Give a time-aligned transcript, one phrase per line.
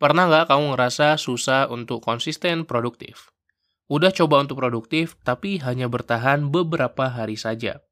[0.00, 3.36] Pernah nggak kamu ngerasa susah untuk konsisten produktif?
[3.84, 7.84] Udah coba untuk produktif, tapi hanya bertahan beberapa hari saja.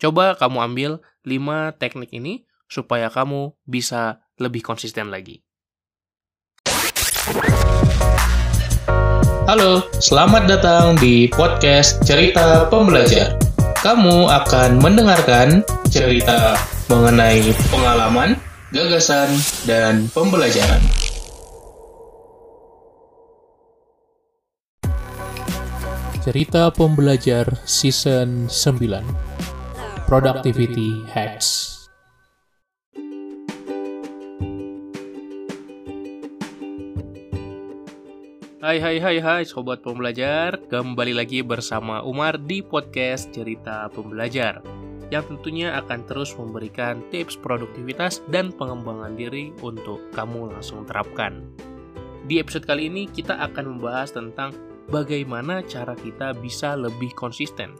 [0.00, 5.44] Coba kamu ambil 5 teknik ini supaya kamu bisa lebih konsisten lagi.
[9.44, 13.36] Halo, selamat datang di podcast Cerita Pembelajar.
[13.84, 15.60] Kamu akan mendengarkan
[15.92, 16.56] cerita
[16.88, 18.40] mengenai pengalaman,
[18.72, 19.28] gagasan,
[19.68, 21.03] dan pembelajaran.
[26.24, 31.84] Cerita Pembelajar Season 9 Productivity Hacks.
[38.56, 44.64] Hai hai hai hai sobat pembelajar, kembali lagi bersama Umar di podcast Cerita Pembelajar
[45.12, 51.44] yang tentunya akan terus memberikan tips produktivitas dan pengembangan diri untuk kamu langsung terapkan.
[52.24, 57.76] Di episode kali ini kita akan membahas tentang bagaimana cara kita bisa lebih konsisten.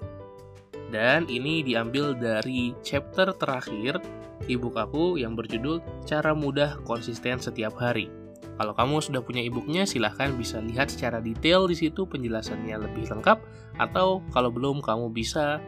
[0.92, 3.98] Dan ini diambil dari chapter terakhir
[4.47, 10.30] ebook aku yang berjudul Cara Mudah Konsisten Setiap Hari kalau kamu sudah punya e-booknya, silahkan
[10.38, 13.42] bisa lihat secara detail di situ penjelasannya lebih lengkap.
[13.82, 15.58] Atau kalau belum, kamu bisa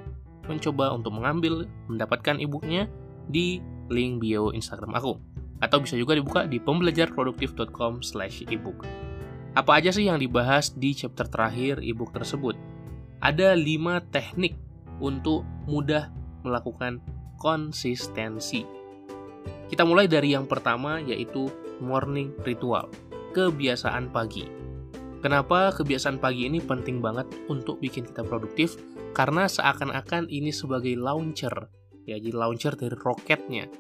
[0.47, 2.87] mencoba untuk mengambil, mendapatkan e-booknya
[3.27, 3.59] di
[3.91, 5.19] link bio Instagram aku.
[5.59, 8.87] Atau bisa juga dibuka di pembelajarproduktif.com slash ebook.
[9.57, 12.61] Apa aja sih yang dibahas di chapter terakhir e-book tersebut?
[13.25, 14.53] Ada 5 teknik
[15.01, 16.13] untuk mudah
[16.45, 17.01] melakukan
[17.41, 18.69] konsistensi.
[19.65, 21.49] Kita mulai dari yang pertama yaitu
[21.81, 22.93] morning ritual,
[23.33, 24.45] kebiasaan pagi.
[25.25, 28.77] Kenapa kebiasaan pagi ini penting banget untuk bikin kita produktif?
[29.17, 31.73] Karena seakan-akan ini sebagai launcher,
[32.05, 33.73] ya jadi launcher dari roketnya.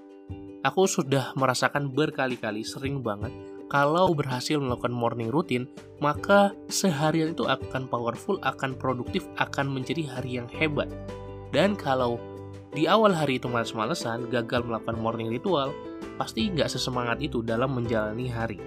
[0.64, 3.30] Aku sudah merasakan berkali-kali sering banget
[3.66, 5.66] kalau berhasil melakukan morning routine,
[5.98, 10.86] maka seharian itu akan powerful, akan produktif, akan menjadi hari yang hebat.
[11.50, 12.18] Dan kalau
[12.76, 15.74] di awal hari itu males-malesan, gagal melakukan morning ritual,
[16.20, 18.60] pasti nggak sesemangat itu dalam menjalani hari.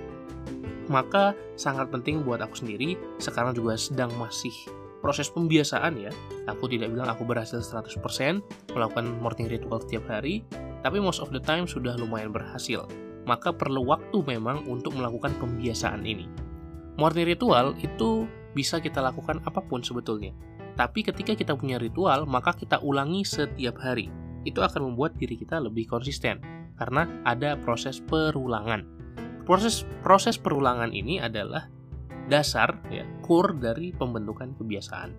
[0.90, 4.52] Maka sangat penting buat aku sendiri, sekarang juga sedang masih
[5.00, 6.12] proses pembiasaan ya.
[6.50, 8.02] Aku tidak bilang aku berhasil 100%
[8.73, 10.44] melakukan morning ritual setiap hari,
[10.81, 12.84] tapi most of the time sudah lumayan berhasil.
[13.29, 16.25] Maka perlu waktu memang untuk melakukan pembiasaan ini.
[16.97, 18.25] Morning ritual itu
[18.57, 20.34] bisa kita lakukan apa pun sebetulnya.
[20.73, 24.09] Tapi ketika kita punya ritual, maka kita ulangi setiap hari.
[24.50, 26.41] Itu akan membuat diri kita lebih konsisten
[26.79, 28.88] karena ada proses perulangan.
[29.46, 31.69] Proses proses perulangan ini adalah
[32.31, 35.11] dasar ya, core dari pembentukan kebiasaan.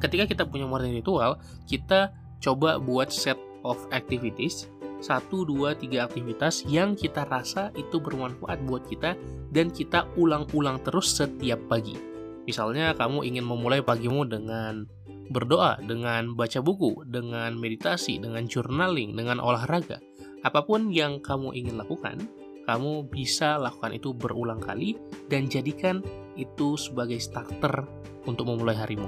[0.00, 1.38] Ketika kita punya morning ritual,
[1.70, 2.10] kita
[2.42, 4.66] coba buat set of activities
[5.02, 9.18] 1, 2, 3 aktivitas yang kita rasa itu bermanfaat buat kita
[9.50, 11.98] dan kita ulang-ulang terus setiap pagi.
[12.46, 14.86] Misalnya kamu ingin memulai pagimu dengan
[15.30, 19.98] berdoa, dengan baca buku, dengan meditasi, dengan journaling, dengan olahraga.
[20.46, 22.22] Apa pun yang kamu ingin lakukan,
[22.66, 24.94] kamu bisa lakukan itu berulang kali
[25.26, 25.98] dan jadikan
[26.38, 27.86] itu sebagai starter
[28.26, 29.06] untuk memulai harimu.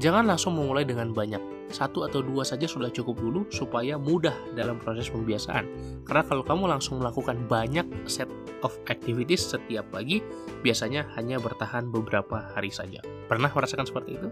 [0.00, 1.59] Jangan langsung memulai dengan banyak.
[1.70, 5.64] Satu atau dua saja sudah cukup dulu supaya mudah dalam proses pembiasaan.
[6.02, 8.26] Karena kalau kamu langsung melakukan banyak set
[8.66, 10.18] of activities setiap pagi,
[10.66, 12.98] biasanya hanya bertahan beberapa hari saja.
[13.30, 14.28] Pernah merasakan seperti itu?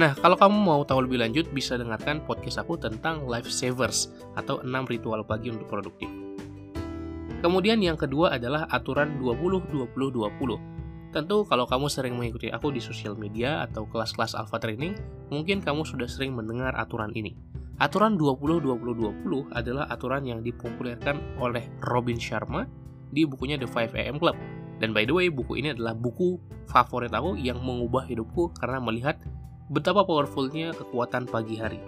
[0.00, 4.64] Nah, kalau kamu mau tahu lebih lanjut, bisa dengarkan podcast aku tentang life savers atau
[4.64, 6.08] 6 ritual pagi untuk produktif.
[7.44, 10.79] Kemudian yang kedua adalah aturan 20-20-20.
[11.10, 14.94] Tentu kalau kamu sering mengikuti aku di sosial media atau kelas-kelas alpha training,
[15.34, 17.34] mungkin kamu sudah sering mendengar aturan ini.
[17.82, 22.62] Aturan 20-20-20 adalah aturan yang dipopulerkan oleh Robin Sharma
[23.10, 24.38] di bukunya The 5 AM Club.
[24.78, 26.38] Dan by the way, buku ini adalah buku
[26.70, 29.18] favorit aku yang mengubah hidupku karena melihat
[29.66, 31.82] betapa powerfulnya kekuatan pagi hari.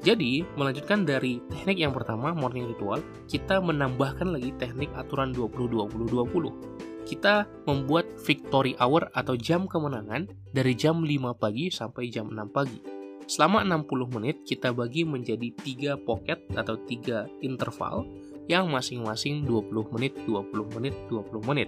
[0.00, 6.89] Jadi, melanjutkan dari teknik yang pertama, morning ritual, kita menambahkan lagi teknik aturan 20-20-20.
[7.10, 12.78] Kita membuat victory hour atau jam kemenangan dari jam 5 pagi sampai jam 6 pagi.
[13.26, 18.06] Selama 60 menit, kita bagi menjadi 3 pocket atau 3 interval
[18.46, 21.66] yang masing-masing 20 menit, 20 menit, 20 menit.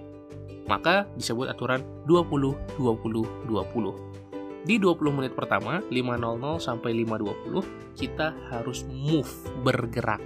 [0.70, 4.62] Maka disebut aturan 20-20-20.
[4.62, 7.66] Di 20 menit pertama, 5.00 sampai 5.20,
[7.98, 9.26] kita harus move,
[9.66, 10.22] bergerak.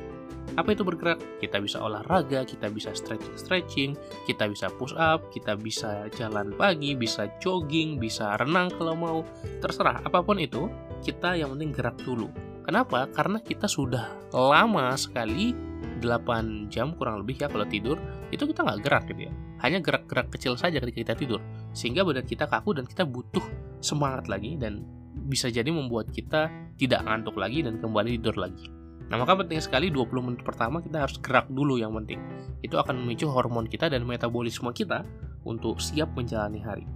[0.56, 1.20] Apa itu bergerak?
[1.37, 3.93] Kita bisa olahraga, kita bisa stretching-stretching,
[4.25, 9.19] kita bisa push up, kita bisa jalan pagi, bisa jogging, bisa renang kalau mau.
[9.61, 10.67] Terserah, apa pun itu,
[11.05, 12.32] kita yang penting gerak dulu.
[12.64, 13.06] Kenapa?
[13.12, 15.55] Karena kita sudah lama sekali
[16.00, 17.97] 8 8 jam kurang lebih ya kalau tidur
[18.29, 19.32] itu kita nggak gerak gitu ya
[19.64, 21.41] hanya gerak-gerak kecil saja ketika kita tidur
[21.73, 23.43] sehingga badan kita kaku dan kita butuh
[23.81, 24.85] semangat lagi dan
[25.26, 28.75] bisa jadi membuat kita tidak ngantuk lagi dan kembali tidur lagi
[29.06, 32.19] Nah, maka penting sekali 20 menit pertama kita harus gerak dulu yang penting.
[32.62, 35.06] Itu akan memicu hormon kita dan metabolisme kita
[35.47, 36.87] untuk siap menjalani hari.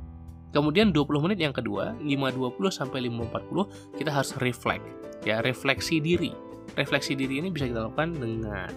[0.50, 4.82] Kemudian 20 menit yang kedua, 5.20 sampai 5.40, kita harus reflect.
[5.22, 6.34] Ya, refleksi diri.
[6.74, 8.70] Refleksi diri ini bisa kita lakukan dengan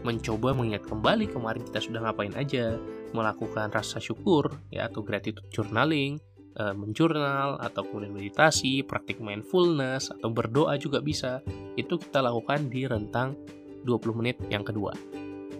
[0.00, 2.80] mencoba mengingat kembali kemarin kita sudah ngapain aja,
[3.12, 6.16] melakukan rasa syukur ya atau gratitude journaling,
[6.60, 11.40] e, menjurnal atau kemudian meditasi, praktik mindfulness atau berdoa juga bisa.
[11.80, 13.32] Itu kita lakukan di rentang
[13.88, 14.92] 20 menit yang kedua.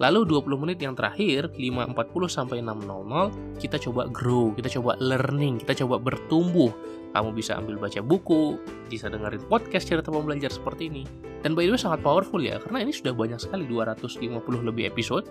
[0.00, 1.92] Lalu 20 menit yang terakhir, 5.40
[2.24, 6.72] sampai 6.00, kita coba grow, kita coba learning, kita coba bertumbuh.
[7.12, 8.56] Kamu bisa ambil baca buku,
[8.88, 11.04] bisa dengerin podcast cerita pembelajar seperti ini.
[11.44, 15.28] Dan by the way sangat powerful ya, karena ini sudah banyak sekali 250 lebih episode.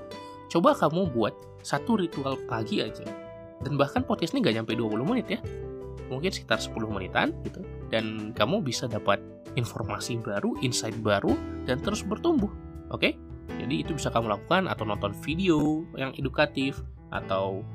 [0.54, 1.34] Coba kamu buat
[1.66, 3.29] satu ritual pagi aja.
[3.64, 5.40] Dan bahkan podcast ini gak nyampe 20 menit ya.
[6.10, 7.62] Mungkin sekitar 10 menitan gitu.
[7.92, 9.20] Dan kamu bisa dapat
[9.58, 11.34] informasi baru, insight baru,
[11.66, 12.50] dan terus bertumbuh.
[12.94, 13.14] Oke?
[13.14, 13.14] Okay?
[13.58, 16.80] Jadi itu bisa kamu lakukan atau nonton video yang edukatif
[17.10, 17.66] atau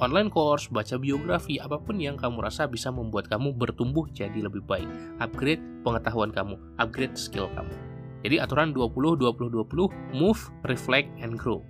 [0.00, 4.64] online course, baca biografi, apa pun yang kamu rasa bisa membuat kamu bertumbuh jadi lebih
[4.64, 4.88] baik.
[5.20, 7.74] Upgrade pengetahuan kamu, upgrade skill kamu.
[8.26, 11.62] Jadi aturan 20 20 20 move, reflect and grow.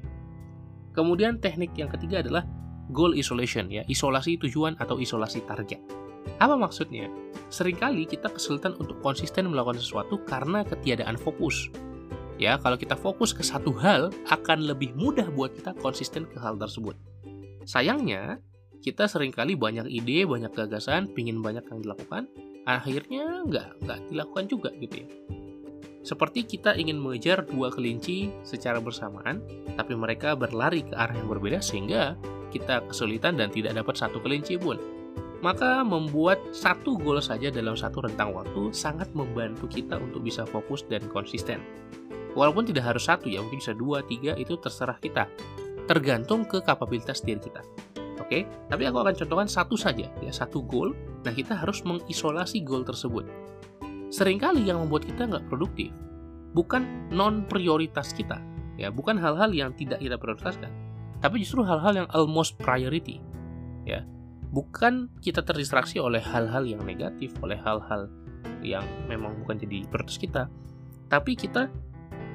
[0.97, 2.44] Kemudian teknik yang ketiga adalah
[2.90, 5.81] goal isolation ya, isolasi tujuan atau isolasi target.
[6.38, 7.08] Apa maksudnya?
[7.49, 11.73] Seringkali kita kesulitan untuk konsisten melakukan sesuatu karena ketiadaan fokus.
[12.38, 16.55] Ya, kalau kita fokus ke satu hal, akan lebih mudah buat kita konsisten ke hal
[16.55, 16.94] tersebut.
[17.67, 18.38] Sayangnya,
[18.79, 22.31] kita sering kali banyak ide, banyak gagasan, pingin banyak yang dilakukan,
[22.62, 25.08] akhirnya nggak, nggak dilakukan juga gitu ya.
[26.06, 29.43] Seperti kita ingin mengejar dua kelinci secara bersamaan,
[29.75, 32.14] tapi mereka berlari ke arah yang berbeda sehingga
[32.50, 34.77] kita kesulitan dan tidak dapat satu kelinci pun.
[35.39, 40.83] Maka membuat satu goal saja dalam satu rentang waktu sangat membantu kita untuk bisa fokus
[40.91, 41.62] dan konsisten.
[42.35, 45.31] Walaupun tidak harus satu ya, mungkin bisa dua, tiga, itu terserah kita.
[45.87, 47.62] Tergantung ke kapabilitas diri kita.
[48.19, 50.93] Oke, tapi aku akan contohkan satu saja, ya satu goal.
[51.23, 53.25] Nah kita harus mengisolasi goal tersebut.
[54.11, 55.95] Seringkali yang membuat kita nggak produktif
[56.56, 58.41] bukan non prioritas kita,
[58.81, 60.71] ya bukan hal-hal yang tidak kita prioritaskan,
[61.19, 63.23] tapi justru hal-hal yang almost priority,
[63.85, 64.05] ya
[64.49, 68.09] bukan kita terdistraksi oleh hal-hal yang negatif, oleh hal-hal
[68.65, 70.43] yang memang bukan jadi prioritas kita,
[71.12, 71.69] tapi kita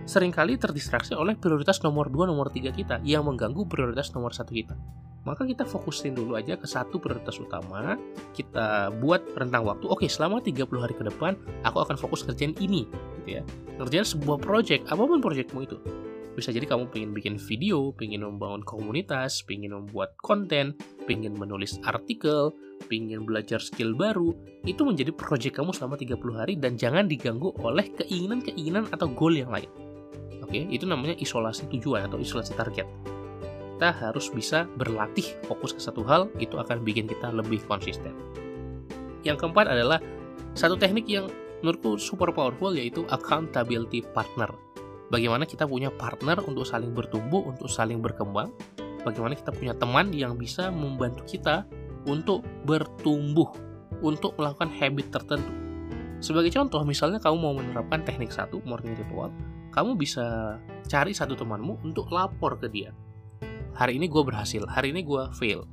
[0.04, 4.52] sering kali terdistraksi oleh prioritas nomor 2, nomor 3 kita yang mengganggu prioritas nomor 1
[4.52, 4.76] kita.
[5.24, 7.96] Maka kita fokusin dulu aja ke satu prioritas utama,
[8.36, 12.84] kita buat rentang waktu, oke selama 30 hari ke depan, aku akan fokus kerjaan ini,
[13.24, 13.44] gitu ya.
[13.80, 15.80] Ngerjain sebuah project, apa pun projectmu itu.
[16.34, 20.74] Bisa jadi kamu pengen bikin video, pengen membangun komunitas, pengen membuat konten,
[21.06, 22.50] pengen menulis artikel,
[22.90, 24.34] pengen belajar skill baru,
[24.66, 29.54] itu menjadi project kamu selama 30 hari dan jangan diganggu oleh keinginan-keinginan atau goal yang
[29.54, 29.70] lain.
[30.42, 32.90] Oke, itu namanya isolasi tujuan atau isolasi target.
[33.78, 38.14] Kita harus bisa berlatih fokus ke satu hal, itu akan bikin kita lebih konsisten.
[39.22, 40.02] Yang keempat adalah
[40.58, 41.30] satu teknik yang
[41.62, 44.52] menurutku super powerful yaitu accountability partner.
[45.14, 48.50] Bagaimana kita punya partner untuk saling bertumbuh, untuk saling berkembang.
[49.06, 51.70] Bagaimana kita punya teman yang bisa membantu kita
[52.10, 53.54] untuk bertumbuh,
[54.02, 55.54] untuk melakukan habit tertentu.
[56.18, 59.30] Sebagai contoh, misalnya kamu mau menerapkan teknik satu, morning ritual,
[59.70, 60.58] kamu bisa
[60.90, 62.90] cari satu temanmu untuk lapor ke dia.
[63.78, 65.70] Hari ini gue berhasil, hari ini gue fail.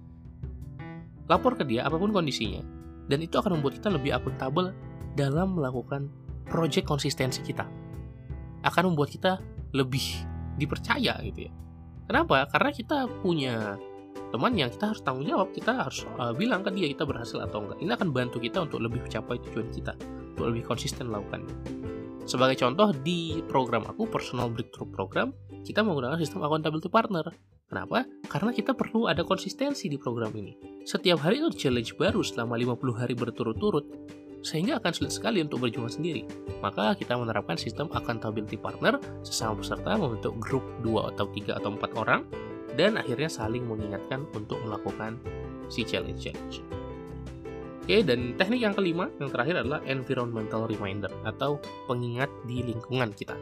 [1.32, 2.61] Lapor ke dia apa pun kondisinya,
[3.09, 4.76] dan itu akan membuat kita lebih akuntabel
[5.16, 6.12] dalam melakukan
[6.44, 7.79] project konsistensi kita.
[8.60, 9.40] Akan membuat kita
[9.72, 10.02] lebih
[10.60, 11.52] dipercaya gitu ya.
[12.10, 12.44] Kenapa?
[12.50, 13.78] Karena kita punya
[14.30, 17.66] teman yang kita harus tanggung jawab, kita harus uh, bilang ke dia kita berhasil atau
[17.66, 17.78] enggak.
[17.82, 19.94] Ini akan bantu kita untuk lebih mencapai tujuan kita,
[20.34, 21.54] untuk lebih konsisten melakukannya.
[22.26, 25.34] Sebagai contoh di program aku Personal Breakthrough Program,
[25.66, 27.26] kita menggunakan sistem accountability partner.
[27.66, 28.06] Kenapa?
[28.26, 30.82] Karena kita perlu ada konsistensi di program ini.
[30.82, 33.86] Setiap hari itu challenge baru selama 50 hari berturut-turut,
[34.40, 36.25] sehingga akan sulit sekali untuk berjuang sendiri.
[36.64, 42.00] Maka kita menerapkan sistem accountability partner, sesama peserta membentuk grup 2 atau 3 atau 4
[42.00, 42.20] orang,
[42.75, 45.20] dan akhirnya saling mengingatkan untuk melakukan
[45.68, 46.64] si challenge-challenge.
[47.80, 51.59] Oke, dan teknik yang kelima, yang terakhir adalah environmental reminder atau
[51.90, 53.35] pengingat di lingkungan kita.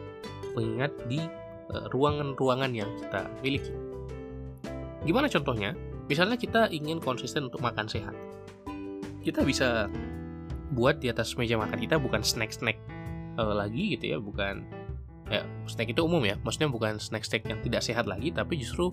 [0.57, 1.21] Pengingat di
[1.69, 3.73] uh, ruangan-ruangan yang kita miliki.
[5.05, 5.77] Gimana contohnya?
[6.09, 8.17] Misalnya kita ingin konsisten untuk makan sehat.
[9.21, 9.85] Kita bisa
[10.73, 12.77] buat di atas meja makan kita bukan snack-snack
[13.37, 14.65] uh, lagi gitu ya, bukan
[15.29, 18.89] ya snack itu umum ya maksudnya bukan snack-snack yang tidak sehat lagi tapi justru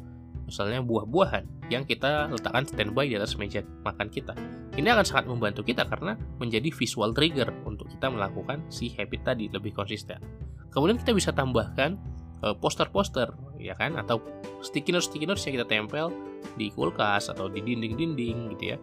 [0.46, 4.32] misalnya buah-buahan yang kita letakkan standby di atas meja makan kita.
[4.78, 9.50] Ini akan sangat membantu kita karena menjadi visual trigger untuk kita melakukan si habit tadi
[9.50, 10.22] lebih konsisten.
[10.70, 11.98] Kemudian kita bisa tambahkan
[12.46, 14.22] eh, poster-poster ya kan atau
[14.62, 16.14] sticky notes sticky notes yang kita tempel
[16.54, 18.78] di kulkas atau di dinding-dinding gitu ya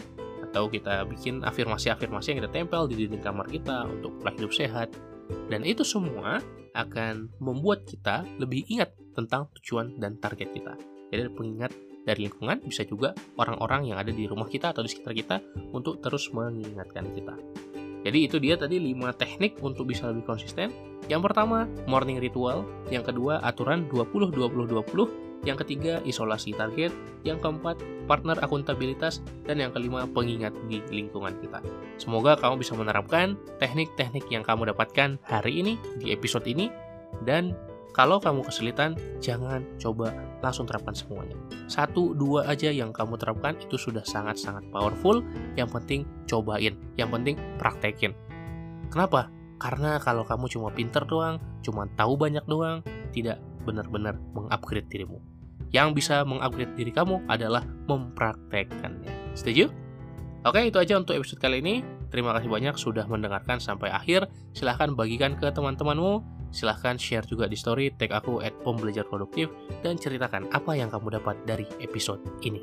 [0.54, 4.94] atau kita bikin afirmasi-afirmasi yang kita tempel di dinding kamar kita untuk pola hidup sehat
[5.50, 6.46] dan itu semua
[6.78, 10.78] akan membuat kita lebih ingat tentang tujuan dan target kita.
[11.10, 11.74] Jadi pengingat
[12.06, 15.42] dari lingkungan bisa juga orang-orang yang ada di rumah kita atau di sekitar kita
[15.74, 17.34] untuk terus mengingatkan kita.
[18.04, 20.70] Jadi itu dia tadi 5 teknik untuk bisa lebih konsisten.
[21.08, 22.68] Yang pertama, morning ritual.
[22.92, 25.33] Yang kedua, aturan 20-20-20.
[25.44, 26.96] Yang ketiga, isolasi target.
[27.28, 29.20] Yang keempat, partner akuntabilitas.
[29.44, 31.60] Dan yang kelima, pengingat di lingkungan kita.
[32.00, 36.72] Semoga kamu bisa menerapkan teknik-teknik yang kamu dapatkan hari ini di episode ini.
[37.28, 37.52] Dan
[37.94, 41.38] kalau kamu kesulitan, jangan coba langsung terapkan semuanya.
[41.70, 45.22] Satu, dua aja yang kamu terapkan itu sudah sangat-sangat powerful.
[45.54, 48.18] Yang penting cobain, yang penting praktekin.
[48.90, 49.30] Kenapa?
[49.62, 52.82] Karena kalau kamu cuma pinter doang, cuma tahu banyak doang,
[53.14, 55.33] tidak benar-benar mengupgrade dirimu.
[55.74, 59.34] Yang bisa mengupgrade diri kamu adalah mempraktekkannya.
[59.34, 59.74] Setuju?
[60.46, 61.82] Oke, itu aja untuk episode kali ini.
[62.14, 64.30] Terima kasih banyak sudah mendengarkan sampai akhir.
[64.54, 66.22] Silahkan bagikan ke teman-temanmu.
[66.54, 69.50] Silahkan share juga di story, tag aku at pembelajar produktif,
[69.82, 72.62] dan ceritakan apa yang kamu dapat dari episode ini.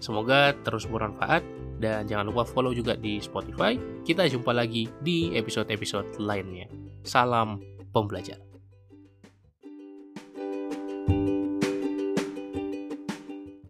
[0.00, 1.44] Semoga terus bermanfaat,
[1.76, 3.76] dan jangan lupa follow juga di Spotify.
[4.00, 6.72] Kita jumpa lagi di episode-episode lainnya.
[7.04, 7.60] Salam
[7.92, 8.47] pembelajar.